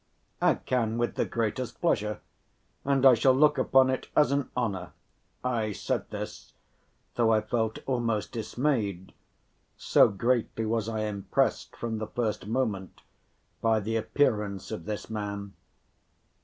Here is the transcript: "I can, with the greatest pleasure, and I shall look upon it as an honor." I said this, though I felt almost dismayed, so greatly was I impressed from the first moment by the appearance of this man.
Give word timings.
"I 0.41 0.55
can, 0.55 0.97
with 0.97 1.13
the 1.13 1.25
greatest 1.25 1.79
pleasure, 1.79 2.21
and 2.83 3.05
I 3.05 3.13
shall 3.13 3.35
look 3.35 3.59
upon 3.59 3.91
it 3.91 4.07
as 4.15 4.31
an 4.31 4.49
honor." 4.57 4.93
I 5.43 5.73
said 5.73 6.09
this, 6.09 6.53
though 7.13 7.31
I 7.31 7.41
felt 7.41 7.77
almost 7.85 8.31
dismayed, 8.31 9.13
so 9.77 10.07
greatly 10.07 10.65
was 10.65 10.89
I 10.89 11.01
impressed 11.01 11.75
from 11.75 11.99
the 11.99 12.07
first 12.07 12.47
moment 12.47 13.01
by 13.61 13.79
the 13.79 13.95
appearance 13.95 14.71
of 14.71 14.85
this 14.85 15.07
man. 15.07 15.53